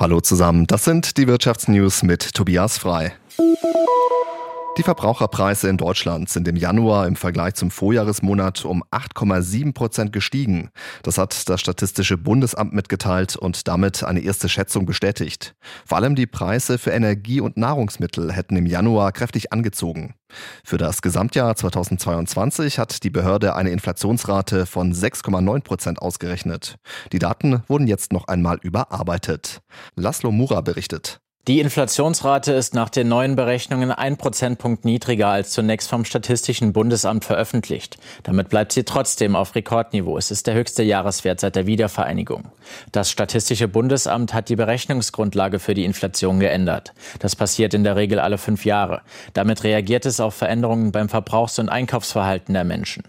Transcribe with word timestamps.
Hallo 0.00 0.20
zusammen, 0.20 0.68
das 0.68 0.84
sind 0.84 1.16
die 1.16 1.26
Wirtschaftsnews 1.26 2.04
mit 2.04 2.32
Tobias 2.32 2.78
Frei. 2.78 3.14
Die 4.78 4.84
Verbraucherpreise 4.84 5.68
in 5.68 5.76
Deutschland 5.76 6.28
sind 6.28 6.46
im 6.46 6.54
Januar 6.54 7.08
im 7.08 7.16
Vergleich 7.16 7.54
zum 7.54 7.72
Vorjahresmonat 7.72 8.64
um 8.64 8.84
8,7 8.92 9.74
Prozent 9.74 10.12
gestiegen. 10.12 10.70
Das 11.02 11.18
hat 11.18 11.48
das 11.48 11.60
Statistische 11.60 12.16
Bundesamt 12.16 12.72
mitgeteilt 12.72 13.34
und 13.34 13.66
damit 13.66 14.04
eine 14.04 14.20
erste 14.20 14.48
Schätzung 14.48 14.86
bestätigt. 14.86 15.56
Vor 15.84 15.98
allem 15.98 16.14
die 16.14 16.28
Preise 16.28 16.78
für 16.78 16.92
Energie 16.92 17.40
und 17.40 17.56
Nahrungsmittel 17.56 18.32
hätten 18.32 18.54
im 18.54 18.66
Januar 18.66 19.10
kräftig 19.10 19.52
angezogen. 19.52 20.14
Für 20.62 20.78
das 20.78 21.02
Gesamtjahr 21.02 21.56
2022 21.56 22.78
hat 22.78 23.02
die 23.02 23.10
Behörde 23.10 23.56
eine 23.56 23.70
Inflationsrate 23.70 24.64
von 24.64 24.94
6,9 24.94 25.60
Prozent 25.64 26.00
ausgerechnet. 26.00 26.76
Die 27.10 27.18
Daten 27.18 27.64
wurden 27.66 27.88
jetzt 27.88 28.12
noch 28.12 28.28
einmal 28.28 28.58
überarbeitet. 28.62 29.60
Laszlo 29.96 30.30
Mura 30.30 30.60
berichtet. 30.60 31.20
Die 31.48 31.60
Inflationsrate 31.60 32.52
ist 32.52 32.74
nach 32.74 32.90
den 32.90 33.08
neuen 33.08 33.34
Berechnungen 33.34 33.90
ein 33.90 34.18
Prozentpunkt 34.18 34.84
niedriger 34.84 35.28
als 35.28 35.50
zunächst 35.50 35.88
vom 35.88 36.04
Statistischen 36.04 36.74
Bundesamt 36.74 37.24
veröffentlicht. 37.24 37.96
Damit 38.22 38.50
bleibt 38.50 38.72
sie 38.72 38.84
trotzdem 38.84 39.34
auf 39.34 39.54
Rekordniveau. 39.54 40.18
Es 40.18 40.30
ist 40.30 40.46
der 40.46 40.52
höchste 40.52 40.82
Jahreswert 40.82 41.40
seit 41.40 41.56
der 41.56 41.66
Wiedervereinigung. 41.66 42.44
Das 42.92 43.10
Statistische 43.10 43.66
Bundesamt 43.66 44.34
hat 44.34 44.50
die 44.50 44.56
Berechnungsgrundlage 44.56 45.58
für 45.58 45.72
die 45.72 45.86
Inflation 45.86 46.38
geändert. 46.38 46.92
Das 47.18 47.34
passiert 47.34 47.72
in 47.72 47.82
der 47.82 47.96
Regel 47.96 48.20
alle 48.20 48.36
fünf 48.36 48.66
Jahre. 48.66 49.00
Damit 49.32 49.64
reagiert 49.64 50.04
es 50.04 50.20
auf 50.20 50.34
Veränderungen 50.34 50.92
beim 50.92 51.08
Verbrauchs- 51.08 51.58
und 51.58 51.70
Einkaufsverhalten 51.70 52.52
der 52.52 52.64
Menschen. 52.64 53.04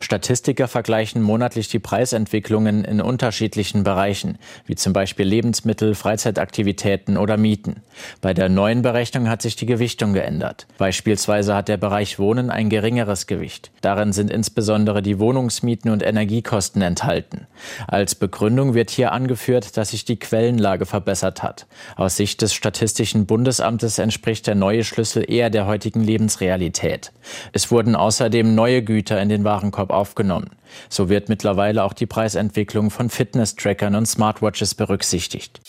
Statistiker 0.00 0.66
vergleichen 0.66 1.22
monatlich 1.22 1.68
die 1.68 1.78
Preisentwicklungen 1.78 2.84
in 2.84 3.00
unterschiedlichen 3.00 3.84
Bereichen, 3.84 4.38
wie 4.66 4.74
zum 4.74 4.92
Beispiel 4.92 5.26
Lebensmittel, 5.26 5.94
Freizeitaktivitäten 5.94 7.16
oder 7.16 7.36
Mieten. 7.36 7.83
Bei 8.20 8.34
der 8.34 8.48
neuen 8.48 8.82
Berechnung 8.82 9.28
hat 9.28 9.42
sich 9.42 9.56
die 9.56 9.66
Gewichtung 9.66 10.12
geändert. 10.12 10.66
Beispielsweise 10.78 11.54
hat 11.54 11.68
der 11.68 11.76
Bereich 11.76 12.18
Wohnen 12.18 12.50
ein 12.50 12.68
geringeres 12.68 13.26
Gewicht. 13.26 13.70
Darin 13.80 14.12
sind 14.12 14.30
insbesondere 14.30 15.02
die 15.02 15.18
Wohnungsmieten 15.18 15.90
und 15.90 16.02
Energiekosten 16.02 16.82
enthalten. 16.82 17.46
Als 17.86 18.14
Begründung 18.14 18.74
wird 18.74 18.90
hier 18.90 19.12
angeführt, 19.12 19.76
dass 19.76 19.90
sich 19.90 20.04
die 20.04 20.18
Quellenlage 20.18 20.86
verbessert 20.86 21.42
hat. 21.42 21.66
Aus 21.96 22.16
Sicht 22.16 22.42
des 22.42 22.54
Statistischen 22.54 23.26
Bundesamtes 23.26 23.98
entspricht 23.98 24.46
der 24.46 24.54
neue 24.54 24.84
Schlüssel 24.84 25.24
eher 25.28 25.50
der 25.50 25.66
heutigen 25.66 26.02
Lebensrealität. 26.02 27.12
Es 27.52 27.70
wurden 27.70 27.96
außerdem 27.96 28.54
neue 28.54 28.82
Güter 28.82 29.20
in 29.20 29.28
den 29.28 29.44
Warenkorb 29.44 29.90
aufgenommen. 29.90 30.50
So 30.88 31.08
wird 31.08 31.28
mittlerweile 31.28 31.84
auch 31.84 31.92
die 31.92 32.06
Preisentwicklung 32.06 32.90
von 32.90 33.10
Fitness-Trackern 33.10 33.94
und 33.94 34.06
Smartwatches 34.06 34.74
berücksichtigt. 34.74 35.60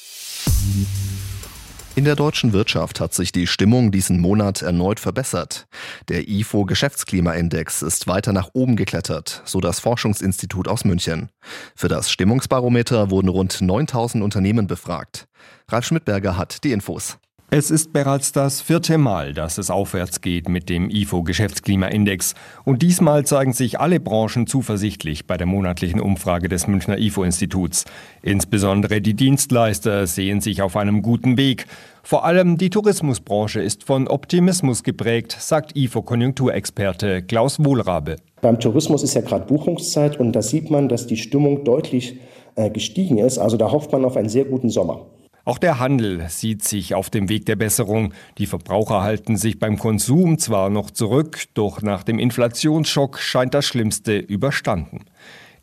In 1.98 2.04
der 2.04 2.18
deutschen 2.18 2.52
Wirtschaft 2.52 3.00
hat 3.00 3.14
sich 3.14 3.32
die 3.32 3.48
Stimmung 3.48 3.90
diesen 3.90 4.20
Monat 4.20 4.62
erneut 4.62 5.00
verbessert. 5.00 5.66
Der 6.10 6.28
IFO 6.28 6.66
Geschäftsklimaindex 6.66 7.82
ist 7.82 8.06
weiter 8.06 8.34
nach 8.34 8.50
oben 8.52 8.76
geklettert, 8.76 9.42
so 9.46 9.62
das 9.62 9.80
Forschungsinstitut 9.80 10.68
aus 10.68 10.84
München. 10.84 11.30
Für 11.74 11.88
das 11.88 12.12
Stimmungsbarometer 12.12 13.12
wurden 13.12 13.30
rund 13.30 13.62
9000 13.62 14.22
Unternehmen 14.26 14.68
befragt. 14.68 15.30
Ralf 15.70 15.86
Schmidberger 15.86 16.38
hat 16.38 16.66
die 16.66 16.74
Infos. 16.74 17.18
Es 17.52 17.70
ist 17.70 17.94
bereits 17.94 18.32
das 18.32 18.60
vierte 18.60 18.98
Mal, 18.98 19.32
dass 19.32 19.60
es 19.60 19.70
aufwärts 19.70 20.22
geht 20.22 20.50
mit 20.50 20.68
dem 20.68 20.90
IFO 20.90 21.22
Geschäftsklimaindex. 21.22 22.34
Und 22.64 22.82
diesmal 22.82 23.24
zeigen 23.24 23.54
sich 23.54 23.80
alle 23.80 24.00
Branchen 24.00 24.48
zuversichtlich 24.48 25.28
bei 25.28 25.38
der 25.38 25.46
monatlichen 25.46 26.00
Umfrage 26.02 26.50
des 26.50 26.66
Münchner 26.66 26.98
IFO 26.98 27.24
Instituts. 27.24 27.86
Insbesondere 28.24 29.00
die 29.00 29.14
Dienstleister 29.14 30.08
sehen 30.08 30.42
sich 30.42 30.64
auf 30.64 30.76
einem 30.76 31.04
guten 31.04 31.38
Weg. 31.38 31.68
Vor 32.02 32.26
allem 32.26 32.58
die 32.58 32.72
Tourismusbranche 32.72 33.62
ist 33.62 33.84
von 33.84 34.08
Optimismus 34.08 34.82
geprägt, 34.82 35.38
sagt 35.40 35.78
IFO 35.78 36.02
Konjunkturexperte 36.02 37.22
Klaus 37.22 37.64
Wohlrabe. 37.64 38.16
Beim 38.42 38.60
Tourismus 38.60 39.04
ist 39.04 39.14
ja 39.14 39.22
gerade 39.22 39.46
Buchungszeit 39.46 40.20
und 40.20 40.34
da 40.34 40.42
sieht 40.42 40.72
man, 40.72 40.90
dass 40.90 41.06
die 41.06 41.18
Stimmung 41.18 41.64
deutlich 41.64 42.20
äh, 42.56 42.72
gestiegen 42.72 43.20
ist. 43.20 43.38
Also 43.38 43.56
da 43.56 43.72
hofft 43.72 43.92
man 43.92 44.04
auf 44.04 44.18
einen 44.18 44.30
sehr 44.30 44.46
guten 44.46 44.72
Sommer. 44.72 45.06
Auch 45.46 45.60
der 45.60 45.78
Handel 45.78 46.28
sieht 46.28 46.64
sich 46.64 46.96
auf 46.96 47.12
dem 47.12 47.30
Weg 47.30 47.46
der 47.46 47.56
Besserung. 47.56 48.14
Die 48.40 48.48
Verbraucher 48.48 49.04
halten 49.04 49.38
sich 49.38 49.60
beim 49.60 49.78
Konsum 49.78 50.40
zwar 50.40 50.72
noch 50.72 50.90
zurück, 50.90 51.44
doch 51.54 51.84
nach 51.84 52.02
dem 52.02 52.18
Inflationsschock 52.18 53.20
scheint 53.20 53.54
das 53.54 53.68
Schlimmste 53.68 54.18
überstanden. 54.18 55.06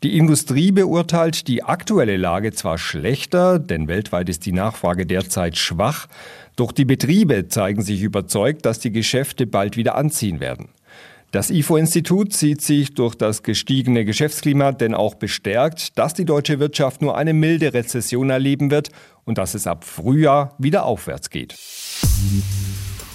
Die 0.01 0.17
Industrie 0.17 0.71
beurteilt 0.71 1.49
die 1.49 1.63
aktuelle 1.63 2.15
Lage 2.15 2.53
zwar 2.53 2.77
schlechter, 2.77 3.59
denn 3.59 3.89
weltweit 3.89 4.29
ist 4.29 4.45
die 4.45 4.53
Nachfrage 4.53 5.05
derzeit 5.05 5.57
schwach, 5.57 6.07
doch 6.55 6.71
die 6.71 6.85
Betriebe 6.85 7.49
zeigen 7.49 7.81
sich 7.81 8.01
überzeugt, 8.03 8.65
dass 8.65 8.79
die 8.79 8.91
Geschäfte 8.91 9.47
bald 9.47 9.75
wieder 9.75 9.95
anziehen 9.95 10.39
werden. 10.39 10.69
Das 11.33 11.49
IFO-Institut 11.49 12.31
sieht 12.31 12.61
sich 12.61 12.93
durch 12.93 13.15
das 13.15 13.41
gestiegene 13.41 14.05
Geschäftsklima 14.05 14.71
denn 14.71 14.93
auch 14.93 15.15
bestärkt, 15.15 15.97
dass 15.97 16.13
die 16.13 16.25
deutsche 16.25 16.59
Wirtschaft 16.59 17.01
nur 17.01 17.17
eine 17.17 17.33
milde 17.33 17.73
Rezession 17.73 18.29
erleben 18.29 18.69
wird 18.69 18.89
und 19.23 19.39
dass 19.39 19.55
es 19.55 19.65
ab 19.65 19.83
Frühjahr 19.83 20.53
wieder 20.59 20.85
aufwärts 20.85 21.31
geht. 21.31 21.57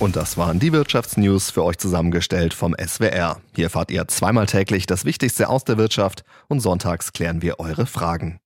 Und 0.00 0.16
das 0.16 0.36
waren 0.36 0.58
die 0.58 0.72
Wirtschaftsnews 0.72 1.52
für 1.52 1.62
euch 1.62 1.78
zusammengestellt 1.78 2.54
vom 2.54 2.74
SWR. 2.74 3.40
Hier 3.54 3.66
erfahrt 3.66 3.92
ihr 3.92 4.08
zweimal 4.08 4.46
täglich 4.46 4.86
das 4.86 5.04
Wichtigste 5.04 5.48
aus 5.48 5.62
der 5.62 5.78
Wirtschaft 5.78 6.24
und 6.48 6.58
sonntags 6.58 7.12
klären 7.12 7.40
wir 7.40 7.60
eure 7.60 7.86
Fragen. 7.86 8.36